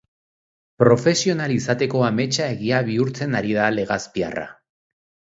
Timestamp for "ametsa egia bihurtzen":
2.07-3.35